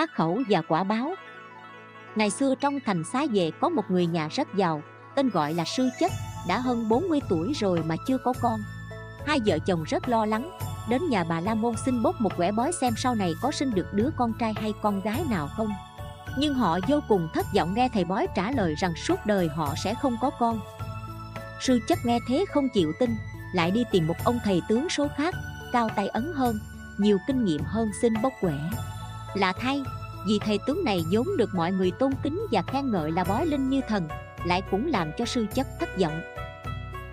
[0.00, 1.14] ác khẩu và quả báo.
[2.16, 4.82] Ngày xưa trong thành xá vệ có một người nhà rất giàu,
[5.14, 6.12] tên gọi là sư chất,
[6.48, 8.60] đã hơn 40 tuổi rồi mà chưa có con.
[9.26, 10.50] Hai vợ chồng rất lo lắng,
[10.88, 13.74] đến nhà bà la môn xin bốc một quẻ bói xem sau này có sinh
[13.74, 15.68] được đứa con trai hay con gái nào không.
[16.38, 19.74] Nhưng họ vô cùng thất vọng nghe thầy bói trả lời rằng suốt đời họ
[19.84, 20.60] sẽ không có con.
[21.60, 23.10] Sư chất nghe thế không chịu tin,
[23.54, 25.34] lại đi tìm một ông thầy tướng số khác,
[25.72, 26.58] cao tay ấn hơn,
[26.98, 28.54] nhiều kinh nghiệm hơn xin bốc quẻ
[29.34, 29.82] lạ thay.
[30.26, 33.46] Vì thầy tướng này vốn được mọi người tôn kính và khen ngợi là bói
[33.46, 34.08] linh như thần,
[34.44, 36.20] lại cũng làm cho sư chất thất vọng.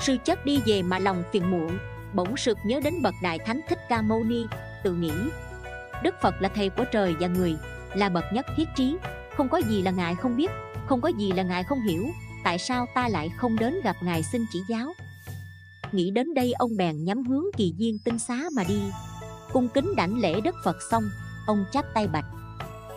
[0.00, 1.78] Sư chất đi về mà lòng phiền muộn,
[2.14, 4.46] bỗng sực nhớ đến bậc đại thánh thích ca mâu ni,
[4.84, 5.12] tự nghĩ,
[6.02, 7.56] đức phật là thầy của trời và người,
[7.94, 8.96] là bậc nhất thiết trí,
[9.36, 10.50] không có gì là ngài không biết,
[10.86, 12.06] không có gì là ngài không hiểu,
[12.44, 14.94] tại sao ta lại không đến gặp ngài xin chỉ giáo?
[15.92, 18.80] Nghĩ đến đây ông bèn nhắm hướng kỳ viên tinh xá mà đi.
[19.52, 21.02] Cung kính đảnh lễ đức phật xong
[21.48, 22.24] ông chắp tay bạch.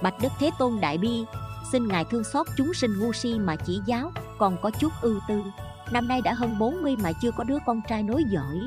[0.02, 1.26] Bạch đức thế tôn đại bi,
[1.72, 5.20] xin ngài thương xót chúng sinh ngu si mà chỉ giáo, còn có chút ưu
[5.28, 5.44] tư.
[5.92, 8.60] Năm nay đã hơn 40 mà chưa có đứa con trai nối giỏi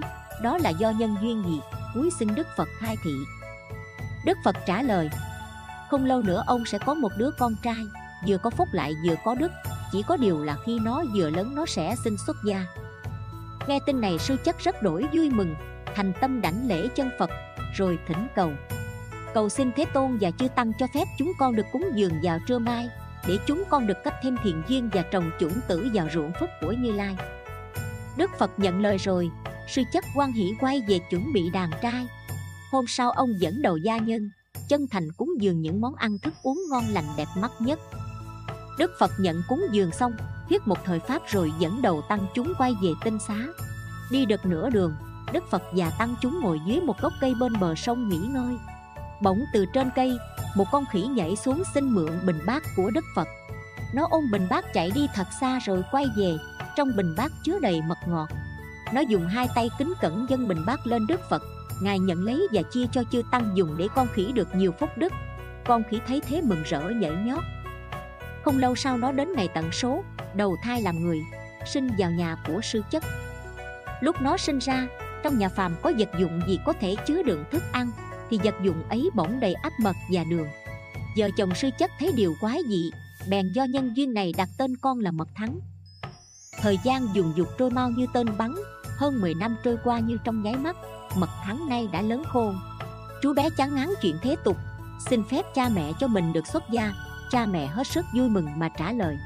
[0.42, 1.60] đó là do nhân duyên gì?
[1.94, 3.14] Cuối xin đức phật khai thị.
[4.24, 5.10] Đức phật trả lời,
[5.91, 7.86] không lâu nữa ông sẽ có một đứa con trai,
[8.28, 9.52] vừa có phúc lại vừa có đức.
[9.92, 12.66] Chỉ có điều là khi nó vừa lớn nó sẽ sinh xuất gia.
[13.66, 15.54] Nghe tin này, sư chất rất đổi vui mừng,
[15.94, 17.30] thành tâm đảnh lễ chân phật,
[17.74, 18.52] rồi thỉnh cầu
[19.34, 22.38] cầu xin thế tôn và chư tăng cho phép chúng con được cúng dường vào
[22.46, 22.88] trưa mai,
[23.28, 26.48] để chúng con được cấp thêm thiện duyên và trồng chủng tử vào ruộng phúc
[26.60, 27.16] của như lai.
[28.16, 29.30] Đức phật nhận lời rồi,
[29.68, 32.06] sư chất quan hỷ quay về chuẩn bị đàn trai.
[32.72, 34.30] Hôm sau ông dẫn đầu gia nhân,
[34.68, 37.78] chân thành cúng dường những món ăn thức uống ngon lành đẹp mắt nhất.
[38.78, 40.12] Đức phật nhận cúng dường xong
[40.48, 43.36] thuyết một thời pháp rồi dẫn đầu tăng chúng quay về tinh xá.
[44.10, 44.94] Đi được nửa đường,
[45.32, 48.54] đức phật và tăng chúng ngồi dưới một gốc cây bên bờ sông nghỉ ngơi
[49.20, 50.18] bỗng từ trên cây,
[50.56, 53.28] một con khỉ nhảy xuống xin mượn bình bát của đức phật.
[53.94, 56.36] Nó ôm bình bát chạy đi thật xa rồi quay về,
[56.76, 58.28] trong bình bát chứa đầy mật ngọt.
[58.92, 61.42] Nó dùng hai tay kính cẩn dâng bình bát lên đức phật.
[61.82, 64.91] Ngài nhận lấy và chia cho chư tăng dùng để con khỉ được nhiều phúc
[64.97, 65.12] đức.
[65.64, 67.44] Con khỉ thấy thế mừng rỡ, nhảy nhót.
[68.44, 70.04] Không lâu sau nó đến ngày tận số,
[70.34, 71.20] đầu thai làm người,
[71.66, 73.04] sinh vào nhà của sư chất.
[74.00, 74.86] Lúc nó sinh ra,
[75.22, 77.91] trong nhà phàm có vật dụng gì có thể chứa đựng thức ăn?
[78.30, 80.48] Thì vật dụng ấy bỗng đầy áp mật và đường.
[81.16, 82.90] Vợ chồng sư chất thấy điều quái dị,
[83.28, 85.60] bèn do nhân duyên này đặt tên con là mật thắng.
[86.60, 88.54] Thời gian dùng dục trôi mau như tên bắn,
[88.98, 90.76] hơn 10 năm trôi qua như trong nháy mắt,
[91.16, 92.60] mật thắng nay đã lớn khôn.
[93.22, 94.56] Chú bé chán ngán chuyện thế tục,
[95.08, 96.94] xin phép cha mẹ cho mình được xuất gia,
[97.30, 99.18] cha mẹ hết sức vui mừng mà trả lời.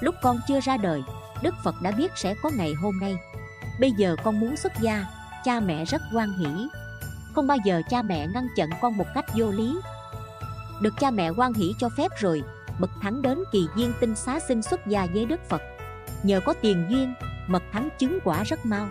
[0.00, 1.02] Lúc con chưa ra đời,
[1.42, 3.16] đức phật đã biết sẽ có ngày hôm nay.
[3.80, 5.06] Bây giờ con muốn xuất gia,
[5.44, 6.68] cha mẹ rất hoan hỷ
[7.34, 9.76] không bao giờ cha mẹ ngăn chặn con một cách vô lý.
[10.80, 12.42] Được cha mẹ quan hỷ cho phép rồi
[12.78, 15.62] mật thắng đến kỳ duyên tinh xá sinh xuất gia với đức phật.
[16.22, 17.14] Nhờ có tiền duyên,
[17.46, 18.88] mật thắng chứng quả rất mau.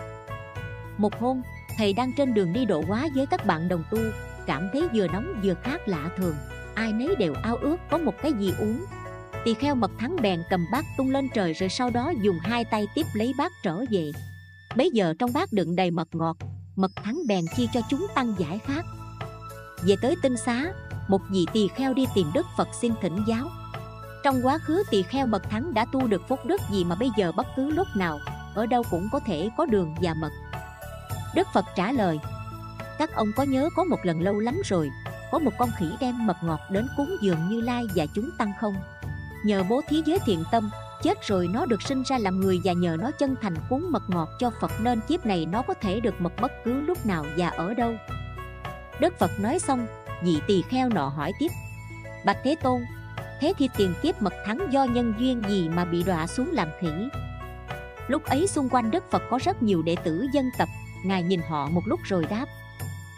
[0.97, 1.41] Một hôm,
[1.77, 3.99] thầy đang trên đường đi độ hóa với các bạn đồng tu,
[4.45, 6.35] cảm thấy vừa nóng vừa khát lạ thường.
[6.75, 8.85] Ai nấy đều ao ước có một cái gì uống.
[9.45, 12.65] Tỳ kheo mật thắng bèn cầm bát tung lên trời rồi sau đó dùng hai
[12.65, 14.11] tay tiếp lấy bát trở về.
[14.75, 16.37] Bấy giờ trong bát đựng đầy mật ngọt
[16.79, 18.85] mật thắng bèn chia cho chúng tăng giải khác.
[19.81, 20.73] về tới tinh xá,
[21.07, 23.47] một vị tỳ kheo đi tìm đức phật xin thỉnh giáo.
[24.23, 27.09] Trong quá khứ, tỳ kheo mật thắng đã tu được phúc đức gì mà bây
[27.17, 28.19] giờ bất cứ lúc nào,
[28.55, 30.31] ở đâu cũng có thể có đường và mật.
[31.35, 32.19] Đức phật trả lời,
[32.99, 34.91] các ông có nhớ có một lần lâu lắm rồi,
[35.31, 38.53] có một con khỉ đem mật ngọt đến cúng dường như lai và chúng tăng
[38.59, 38.75] không?
[39.45, 40.69] Nhờ bố thí giới thiện tâm
[41.03, 44.03] chết rồi nó được sinh ra làm người và nhờ nó chân thành cuốn mật
[44.07, 47.25] ngọt cho phật nên kiếp này nó có thể được mật bất cứ lúc nào
[47.37, 47.93] và ở đâu.
[48.99, 49.87] Đức phật nói xong
[50.23, 51.51] vị tỳ kheo nọ hỏi tiếp,
[52.25, 52.81] bạch thế tôn,
[53.39, 56.67] thế thì tiền kiếp mật thắng do nhân duyên gì mà bị đọa xuống làm
[56.79, 57.09] khỉ?
[58.07, 60.69] Lúc ấy xung quanh đức phật có rất nhiều đệ tử dân tập
[61.05, 62.45] ngài nhìn họ một lúc rồi đáp,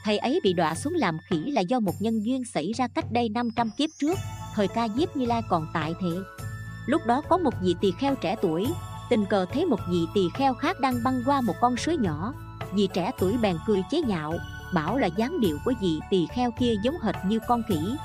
[0.03, 3.05] thầy ấy bị đọa xuống làm khỉ là do một nhân duyên xảy ra cách
[3.11, 4.17] đây 500 kiếp trước,
[4.55, 6.40] thời ca diếp như lai còn tại thế
[6.85, 8.67] lúc đó có một vị tỳ kheo trẻ tuổi.
[9.09, 12.33] Tình cờ thấy một vị tỳ kheo khác đang băng qua một con suối nhỏ.
[12.73, 14.33] Vị trẻ tuổi bèn cười chế nhạo,
[14.73, 17.95] bảo là dáng điệu của vị tỳ kheo kia giống hệt như con khỉ.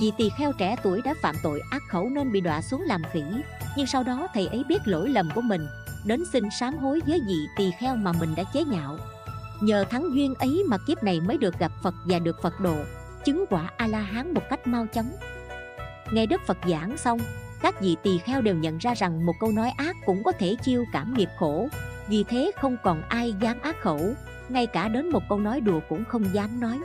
[0.00, 3.02] Vị tỳ kheo trẻ tuổi đã phạm tội ác khẩu nên bị đọa xuống làm
[3.12, 3.22] khỉ.
[3.76, 5.66] Nhưng sau đó thầy ấy biết lỗi lầm của mình,
[6.04, 8.98] đến xin sám hối với vị tỳ kheo mà mình đã chế nhạo.
[9.60, 12.76] Nhờ thắng duyên ấy mà kiếp này mới được gặp phật và được phật độ,
[13.24, 15.12] chứng quả a la hán một cách mau chóng.
[16.10, 17.18] Nghe đức phật giảng xong
[17.62, 20.56] các vị tỳ kheo đều nhận ra rằng một câu nói ác cũng có thể
[20.62, 21.68] chiêu cảm nghiệp khổ.
[22.08, 24.00] Vì thế không còn ai dám ác khẩu,
[24.48, 26.78] ngay cả đến một câu nói đùa cũng không dám nói.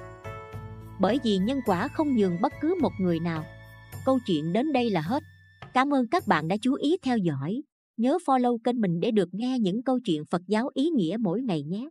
[0.99, 3.45] Bởi vì nhân quả không nhường bất cứ một người nào.
[4.05, 5.23] Câu chuyện đến đây là hết.
[5.73, 7.61] Cảm ơn các bạn đã chú ý theo dõi.
[7.97, 11.41] Nhớ follow kênh mình để được nghe những câu chuyện phật giáo ý nghĩa mỗi
[11.41, 11.89] ngày nhé.